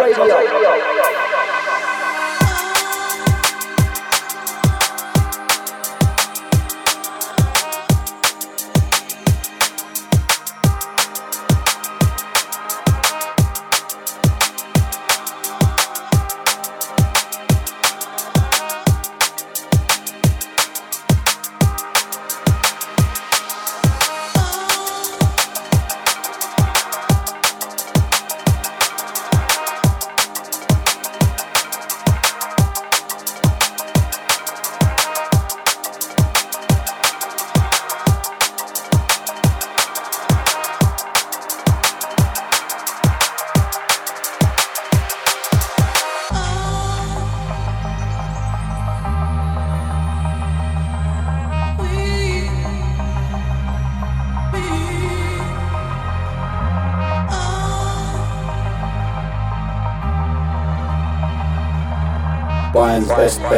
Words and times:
Radio. 0.00 1.13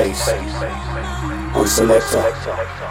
Bass 0.07 0.29
on 1.55 1.67
Selector, 1.67 2.86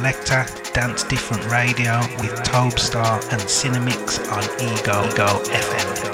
Selector 0.00 0.46
Dance 0.72 1.04
Different 1.04 1.44
Radio 1.52 1.98
with 2.22 2.32
Tobestar 2.42 3.20
and 3.32 3.42
Cinemix 3.42 4.18
on 4.32 4.42
Ego, 4.58 5.04
Ego 5.12 5.44
FM. 5.52 6.09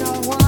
don't 0.00 0.26
want 0.26 0.39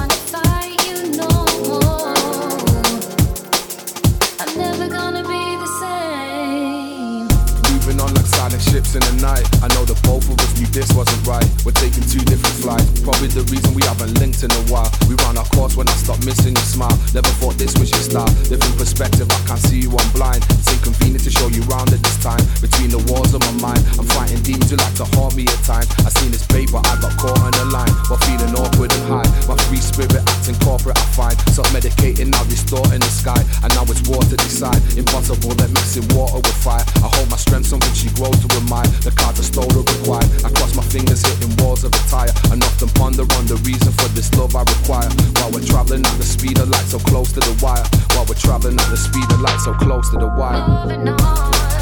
We're 11.63 11.71
taking 11.79 12.03
two 12.03 12.19
different 12.27 12.59
flights. 12.59 12.83
Probably 13.07 13.31
the 13.31 13.47
reason 13.47 13.71
we 13.71 13.87
haven't 13.87 14.19
linked 14.19 14.43
in 14.43 14.51
a 14.51 14.63
while. 14.67 14.91
We 15.07 15.15
run 15.23 15.39
our 15.39 15.47
course 15.55 15.79
when 15.79 15.87
I 15.87 15.95
stop 15.95 16.19
missing 16.27 16.51
your 16.51 16.67
smile. 16.67 16.91
Never 17.15 17.31
thought 17.39 17.55
this 17.55 17.71
was 17.79 17.87
your 17.87 18.03
style. 18.03 18.27
Different 18.51 18.75
perspective, 18.75 19.31
I 19.31 19.39
can't 19.47 19.63
see 19.63 19.79
you, 19.87 19.89
I'm 19.95 20.11
blind. 20.11 20.43
It's 20.59 20.67
inconvenient 20.75 21.23
to 21.23 21.31
show 21.31 21.47
you 21.47 21.63
round 21.71 21.95
at 21.95 22.03
this 22.03 22.19
time. 22.19 22.43
Between 22.59 22.91
the 22.91 22.99
walls 23.07 23.31
of 23.31 23.39
my 23.47 23.71
mind, 23.71 23.79
I'm 23.95 24.03
fighting 24.11 24.43
demons 24.43 24.75
who 24.75 24.75
like 24.75 24.91
to 24.99 25.07
haunt 25.15 25.39
me 25.39 25.47
at 25.47 25.61
times. 25.63 25.87
I 26.03 26.11
seen 26.19 26.35
this 26.35 26.43
paper, 26.43 26.83
I 26.83 26.99
got 26.99 27.15
caught 27.15 27.39
on 27.39 27.55
the 27.55 27.63
line 27.71 27.95
while 28.11 28.19
feeling 28.27 28.51
awkward 28.59 28.91
and 28.91 29.05
high. 29.07 29.29
My 29.47 29.55
free 29.71 29.79
spirit 29.79 30.19
acting 30.19 30.59
corporate, 30.59 30.99
I 30.99 31.05
find. 31.15 31.35
Self 31.55 31.71
medicating, 31.71 32.27
now 32.27 32.43
distorting 32.51 32.99
the 32.99 33.13
sky. 33.13 33.39
And 33.63 33.71
now 33.71 33.87
it's 33.87 34.03
war 34.03 34.19
to 34.19 34.35
decide. 34.35 34.83
Impossible 34.99 35.55
that 35.63 35.71
mixing 35.71 36.03
water 36.11 36.43
with 36.43 36.59
fire. 36.59 36.83
I 36.99 37.07
hold 37.07 37.31
my 37.31 37.39
strength, 37.39 37.71
something 37.71 37.93
she 37.95 38.11
grows 38.19 38.35
to 38.43 38.47
admire. 38.59 38.72
The 38.81 39.13
cards 39.15 39.39
are 39.39 39.43
stolen, 39.43 39.85
required. 39.85 40.25
I 40.43 40.49
cross 40.49 40.75
my 40.75 40.81
fingers, 40.83 41.21
hitting 41.21 41.53
walls 41.57 41.83
of 41.83 41.93
a 41.93 42.01
tire. 42.09 42.33
And 42.49 42.63
often 42.63 42.89
ponder 42.97 43.21
on 43.37 43.45
the 43.45 43.61
reason 43.61 43.93
for 43.93 44.09
this 44.17 44.33
love 44.33 44.55
I 44.55 44.61
require. 44.65 45.09
While 45.37 45.51
we're 45.51 45.65
traveling 45.65 46.05
at 46.05 46.17
the 46.17 46.25
speed 46.25 46.57
of 46.57 46.69
light, 46.69 46.85
so 46.89 46.97
close 46.97 47.31
to 47.33 47.39
the 47.39 47.53
wire. 47.61 47.85
While 48.17 48.25
we're 48.25 48.41
traveling 48.41 48.79
at 48.79 48.89
the 48.89 48.97
speed 48.97 49.29
of 49.29 49.41
light, 49.41 49.59
so 49.61 49.73
close 49.75 50.09
to 50.09 50.17
the 50.17 50.27
wire. 50.27 51.72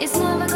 И 0.00 0.06
снова 0.06 0.49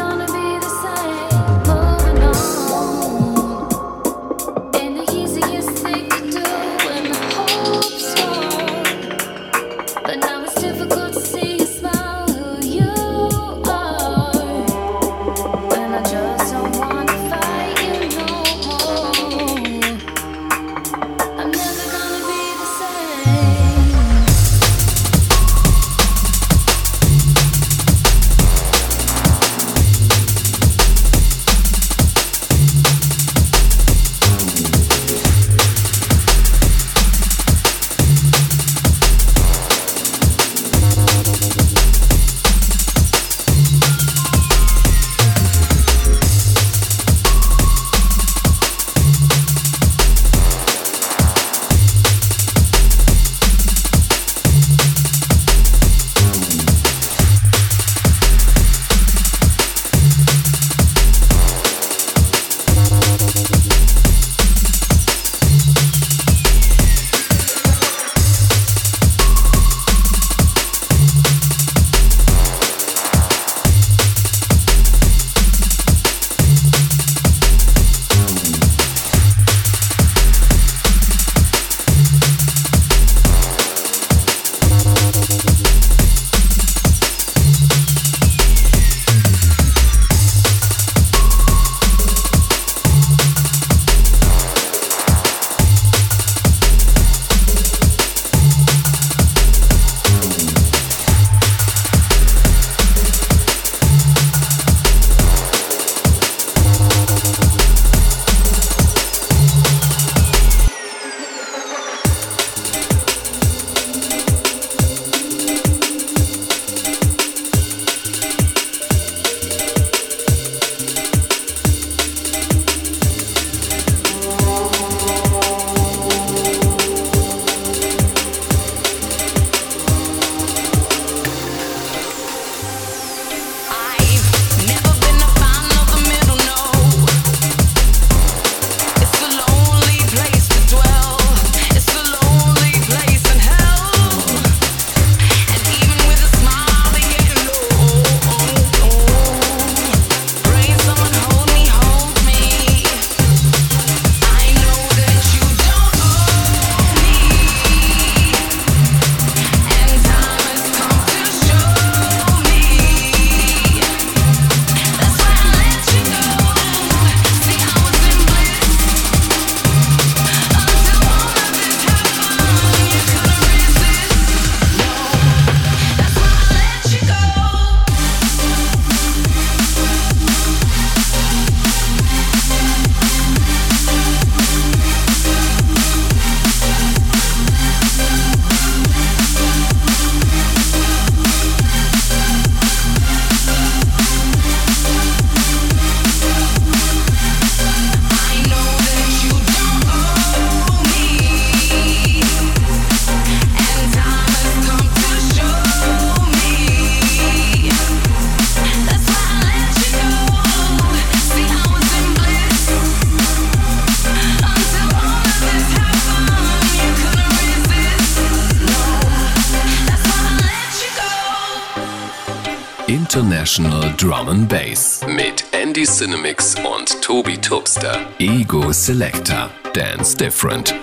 Cinemix 225.97 226.55
und 226.55 227.01
Tobi 227.01 227.37
Tubster. 227.37 228.05
Ego 228.19 228.73
Selector. 228.73 229.49
Dance 229.73 230.13
different. 230.13 230.73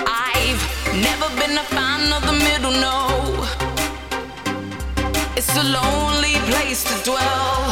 I've 0.00 0.62
never 0.92 1.26
been 1.40 1.56
a 1.56 1.64
fan 1.64 2.12
of 2.12 2.26
the 2.26 2.34
middle, 2.34 2.72
no. 2.72 3.46
It's 5.38 5.56
a 5.56 5.62
lonely 5.62 6.34
place 6.50 6.84
to 6.84 7.10
dwell. 7.10 7.65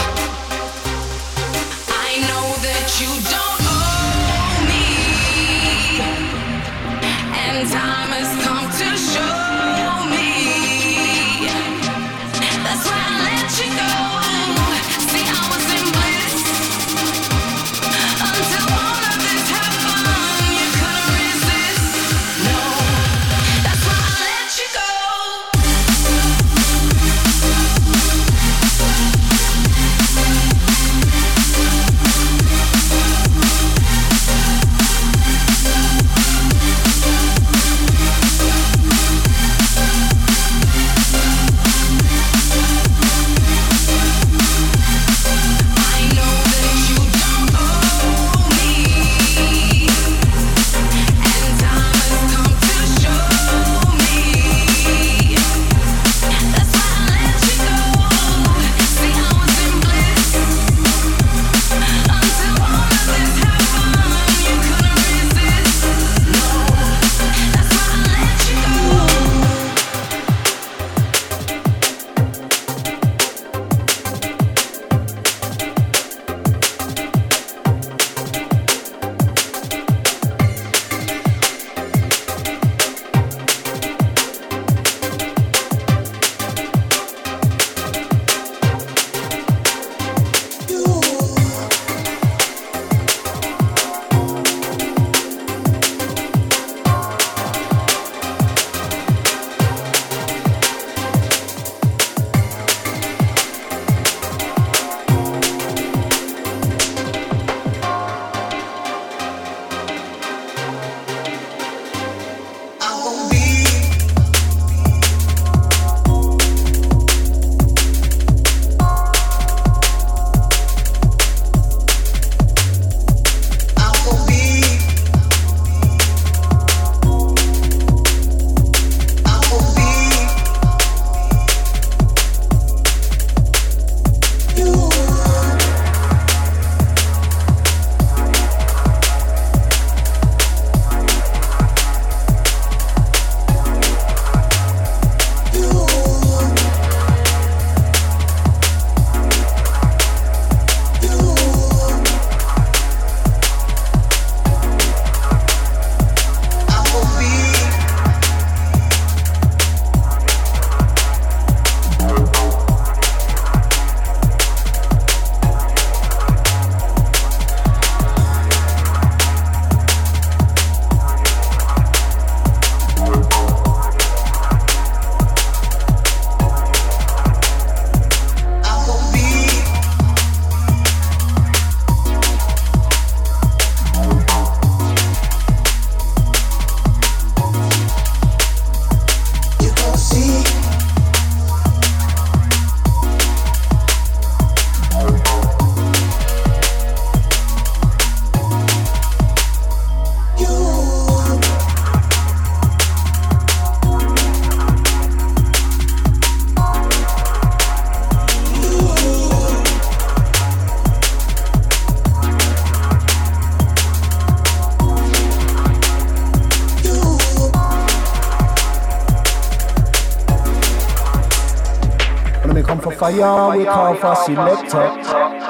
fire, 223.12 223.58
we 223.58 223.64
call 223.64 223.94
for 223.96 224.16
selector. 224.16 225.43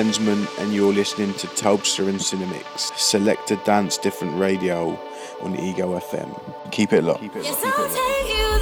Lensman, 0.00 0.48
and 0.58 0.72
you're 0.72 0.94
listening 0.94 1.34
to 1.34 1.46
Tobster 1.48 2.08
and 2.08 2.18
Cinemix. 2.18 2.96
Selector 2.96 3.56
dance 3.66 3.98
different 3.98 4.38
radio 4.38 4.98
on 5.42 5.60
Ego 5.60 5.98
FM. 5.98 6.30
Keep 6.72 6.94
it 6.94 7.04
locked. 7.04 7.20
Keep 7.20 7.36
it 7.36 7.44
locked. 7.44 7.60
DJ 7.60 8.59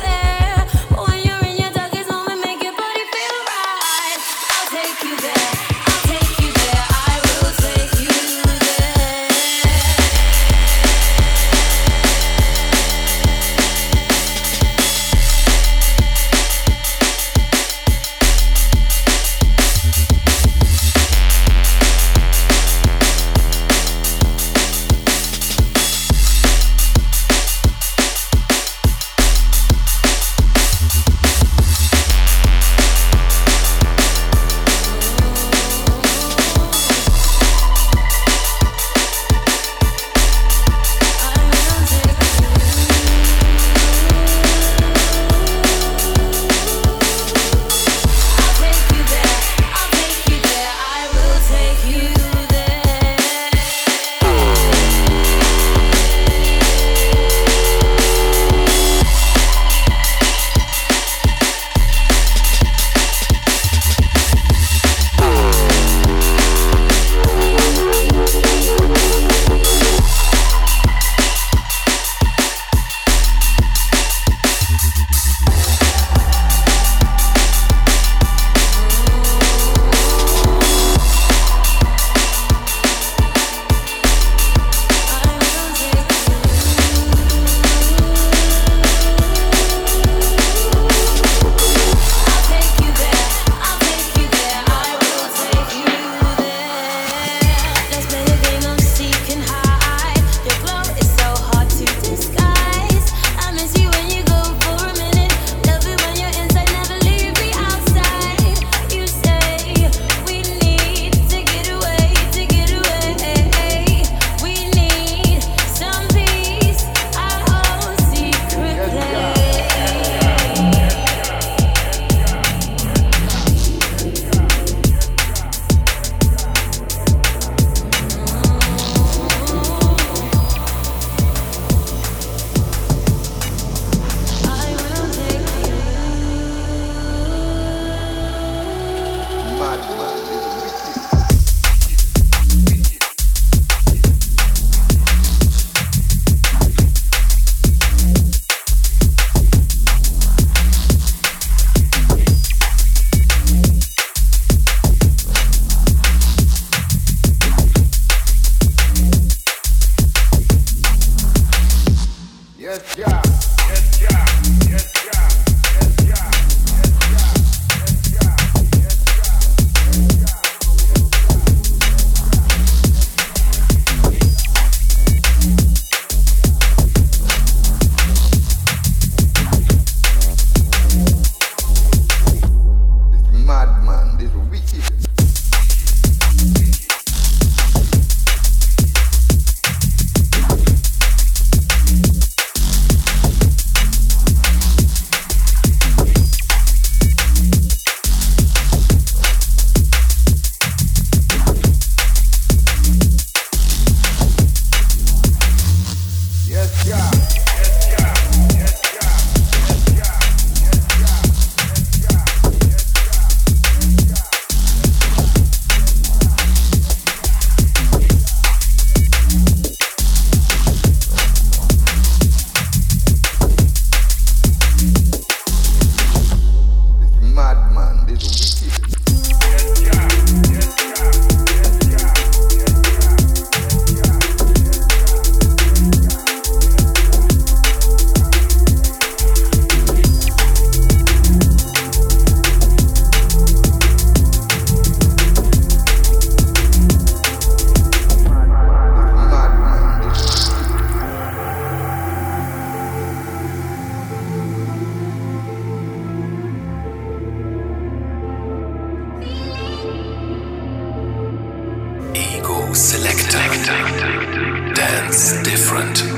Selector. 262.79 264.73
Dance 264.73 265.43
different. 265.43 266.17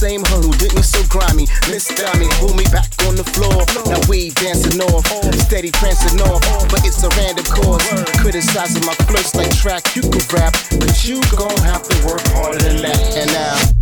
same 0.00 0.24
hun 0.32 0.42
who 0.42 0.52
did 0.52 0.74
me 0.74 0.80
so 0.80 1.04
grimy. 1.12 1.44
Miss 1.68 1.90
me, 2.16 2.26
pull 2.40 2.54
me 2.54 2.64
back 2.72 2.88
on 3.04 3.16
the 3.16 3.24
floor. 3.36 3.60
Now 3.84 4.00
we 4.08 4.30
dancing 4.30 4.80
off, 4.80 5.04
steady 5.44 5.70
prancing 5.72 6.18
off, 6.22 6.40
but 6.70 6.80
it's 6.86 7.02
a 7.04 7.10
random 7.20 7.44
cause. 7.44 7.84
Criticizing 8.16 8.86
my 8.86 8.94
flirts 9.04 9.34
like 9.34 9.54
track, 9.54 9.94
you 9.94 10.00
can 10.00 10.24
rap, 10.32 10.56
but 10.80 11.04
you 11.04 11.20
gon' 11.36 11.54
have 11.68 11.82
to 11.82 12.06
work 12.06 12.24
harder 12.28 12.58
than 12.60 12.80
that. 12.80 13.16
And 13.18 13.30
now. 13.30 13.79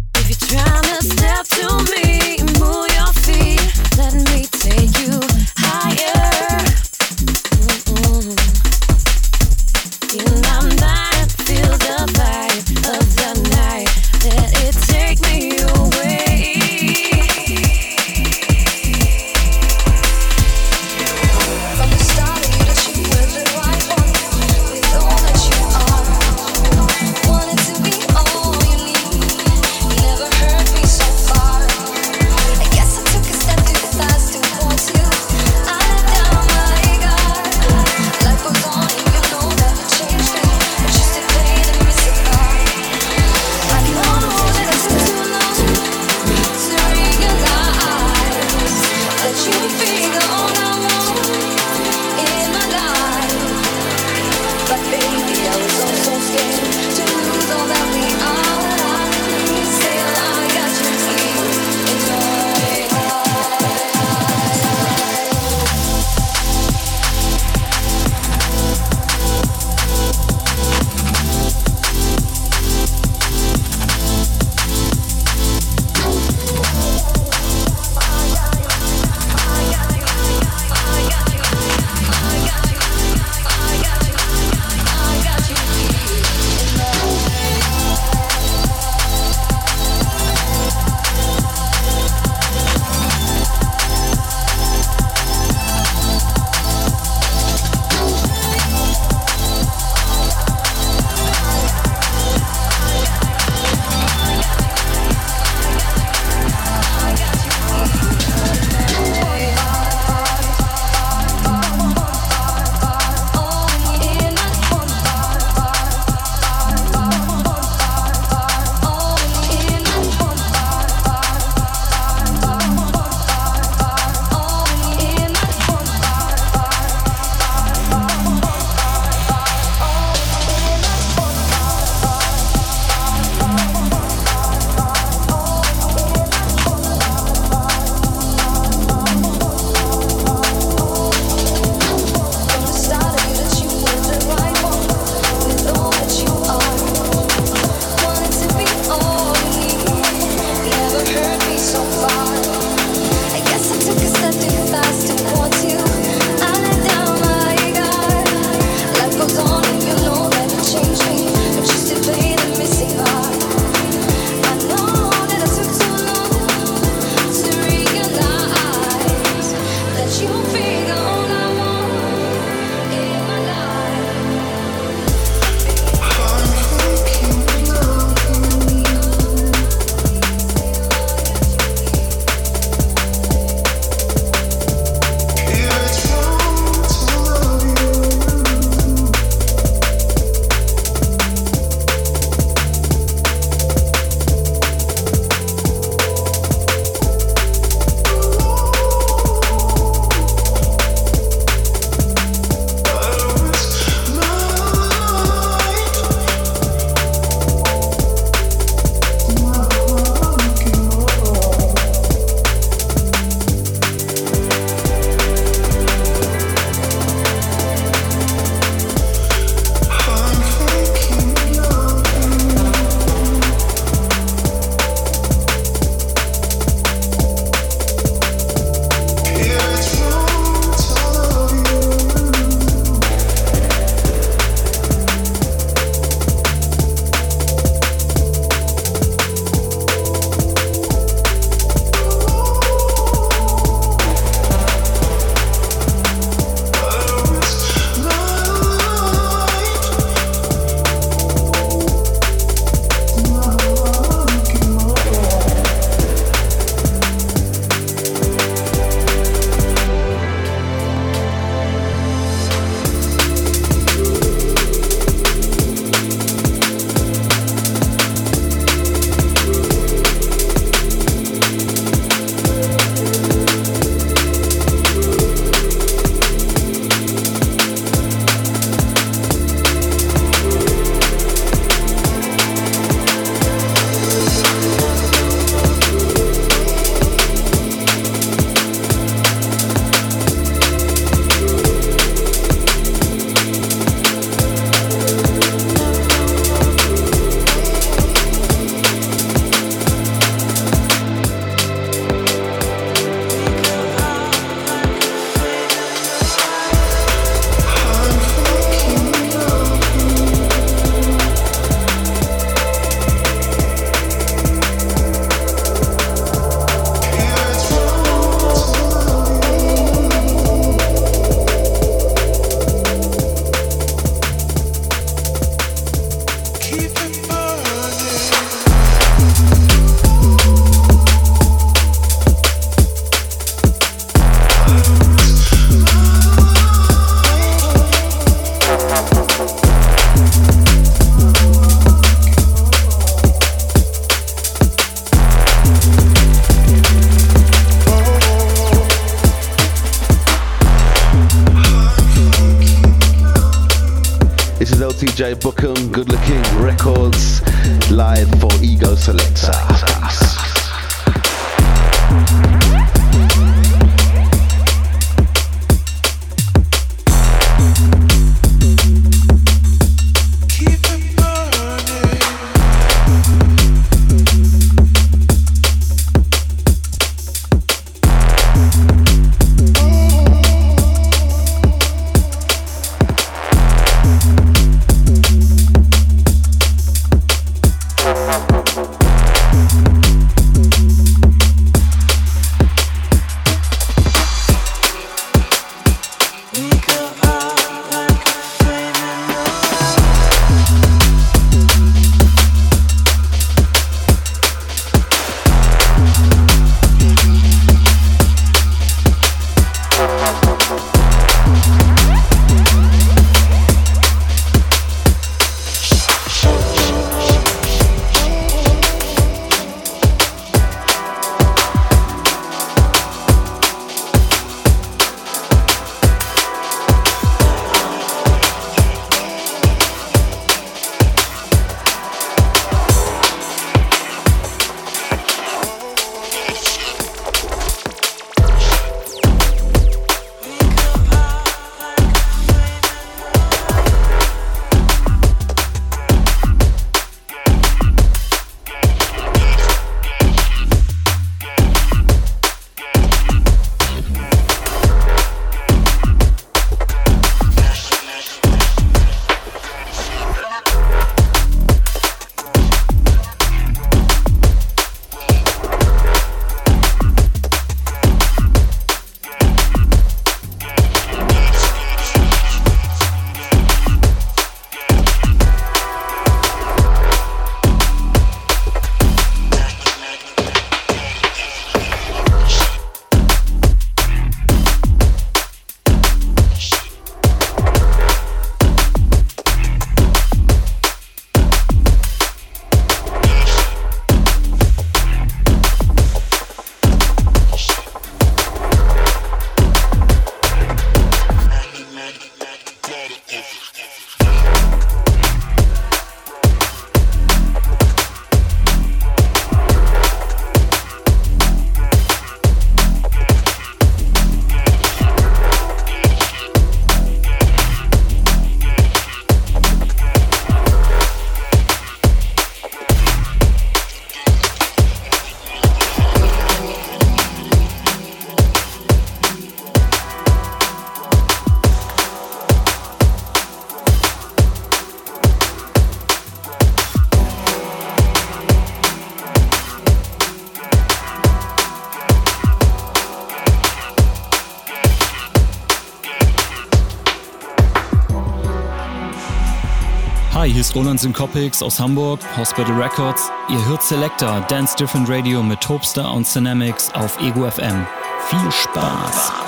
Roland 550.78 551.00
Syncopics 551.00 551.60
aus 551.60 551.80
Hamburg, 551.80 552.20
Hospital 552.36 552.80
Records. 552.80 553.32
Ihr 553.48 553.66
hört 553.66 553.82
Selector, 553.82 554.46
Dance 554.48 554.76
Different 554.76 555.08
Radio 555.08 555.42
mit 555.42 555.60
Topstar 555.60 556.14
und 556.14 556.32
Dynamics 556.32 556.94
auf 556.94 557.20
Ego 557.20 557.50
FM. 557.50 557.84
Viel 558.30 558.52
Spaß! 558.52 559.47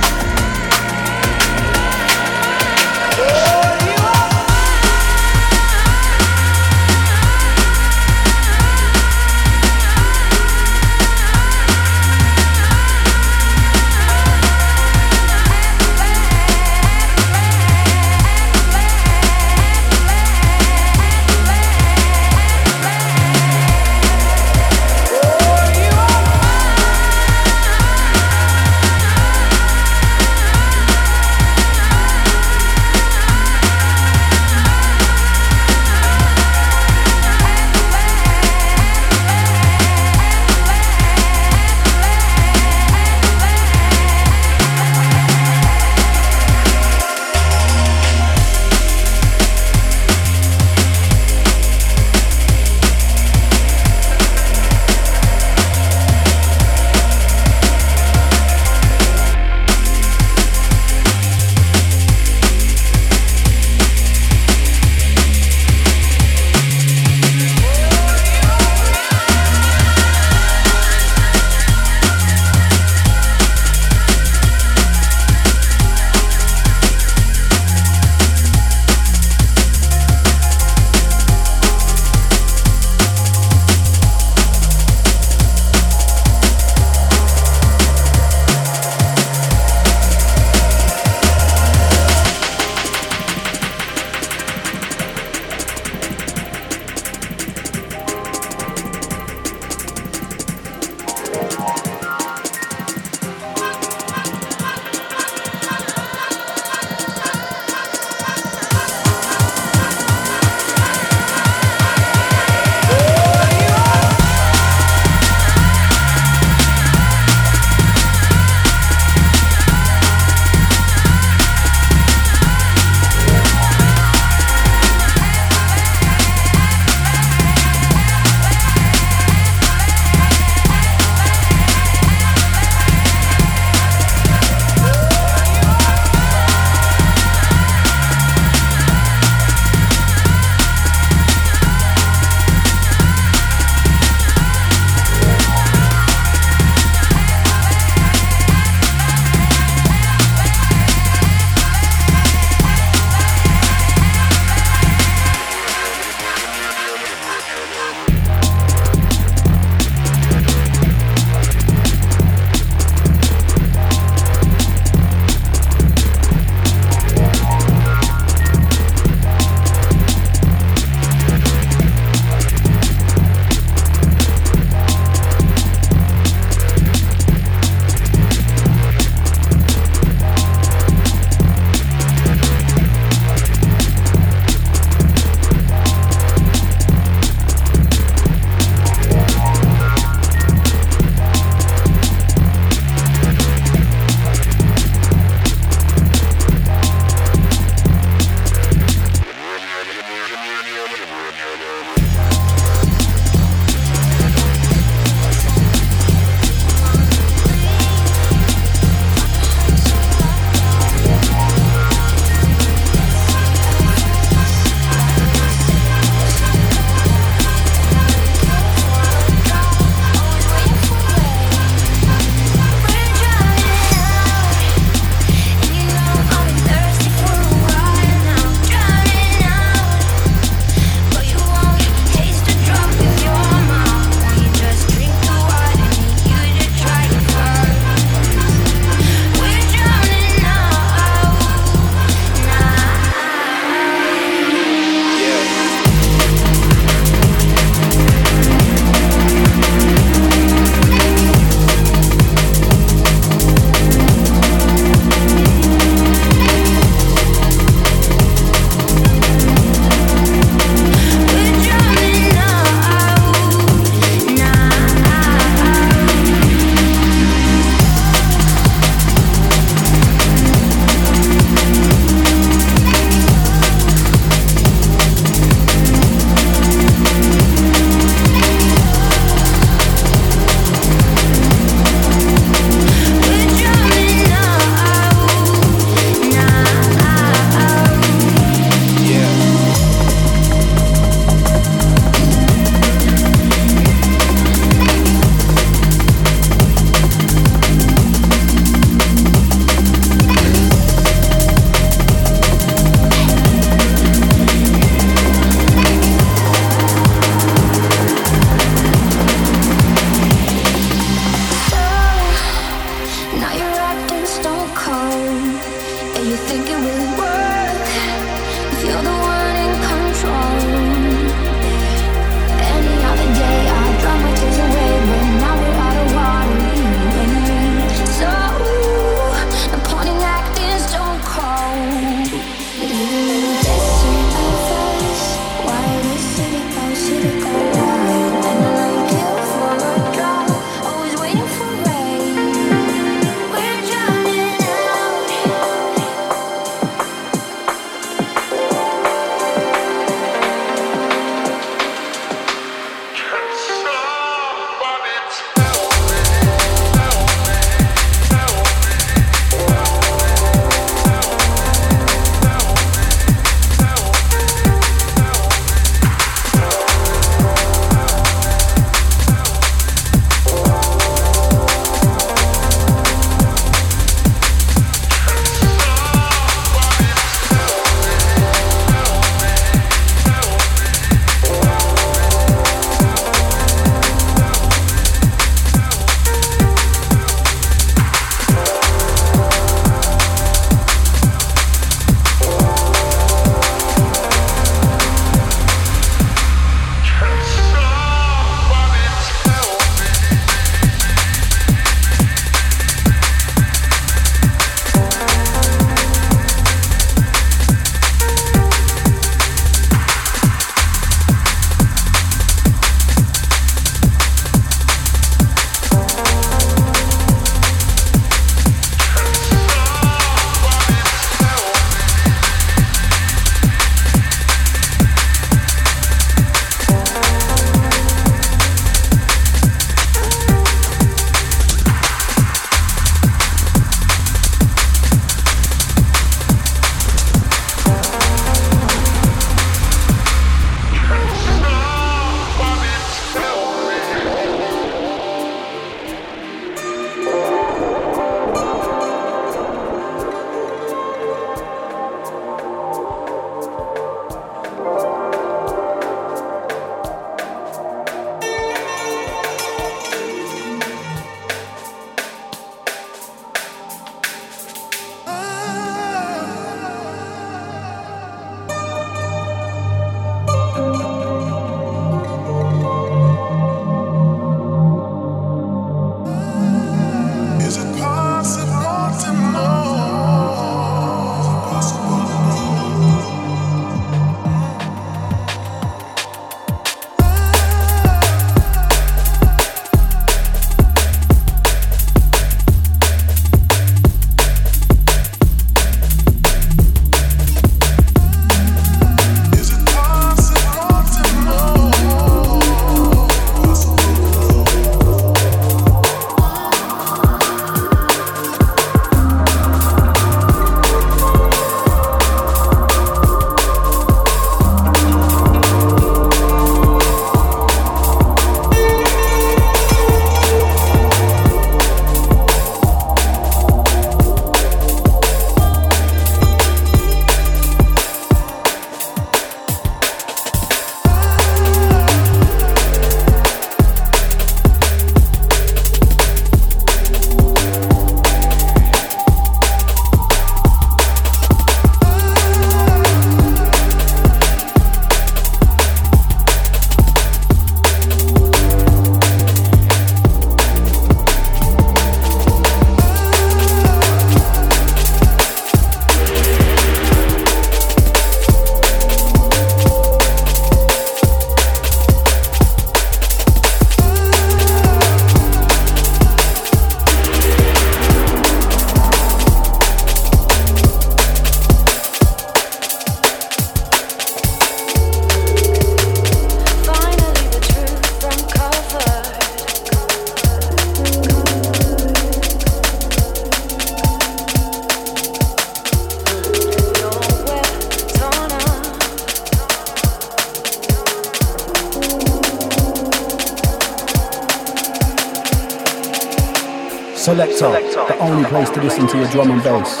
Selector, 597.38 597.70
the 598.08 598.18
only 598.18 598.44
place 598.48 598.68
to 598.70 598.82
listen 598.82 599.06
to 599.06 599.16
your 599.16 599.28
drum 599.28 599.52
and 599.52 599.62
bass. 599.62 600.00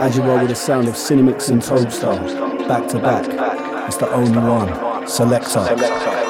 As 0.00 0.16
you 0.16 0.24
roll 0.24 0.40
with 0.40 0.48
the 0.48 0.56
sound 0.56 0.88
of 0.88 0.94
Cinemix 0.94 1.48
and 1.48 1.62
Tobestar, 1.62 2.66
back 2.66 2.88
to 2.88 2.98
back. 2.98 3.24
It's 3.86 3.98
the 3.98 4.10
only 4.10 4.36
one. 4.36 5.06
Selector. 5.06 6.25